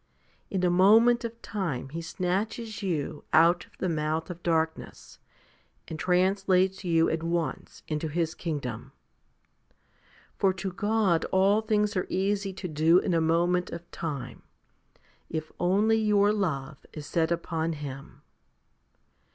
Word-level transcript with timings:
In 0.49 0.63
a 0.63 0.71
moment 0.71 1.23
of 1.23 1.39
time 1.43 1.89
He 1.89 2.01
snatches 2.01 2.81
you 2.81 3.23
out 3.33 3.67
of 3.67 3.77
the 3.77 3.87
mouth 3.87 4.31
of 4.31 4.41
darkness, 4.41 5.19
and 5.87 5.99
trans 5.99 6.45
lates 6.45 6.83
you 6.83 7.07
at 7.07 7.21
once 7.21 7.83
into 7.87 8.07
His 8.07 8.33
kingdom. 8.33 8.93
For 10.39 10.53
to 10.53 10.71
God 10.71 11.25
all 11.25 11.61
things 11.61 11.95
are 11.95 12.07
easy 12.09 12.51
to 12.51 12.67
do 12.67 12.97
in 12.97 13.13
a 13.13 13.21
moment 13.21 13.69
of 13.69 13.91
time, 13.91 14.41
if 15.29 15.51
only 15.59 15.99
your 15.99 16.33
love 16.33 16.83
is 16.93 17.05
set 17.05 17.31
upon 17.31 17.73
Him. 17.73 18.23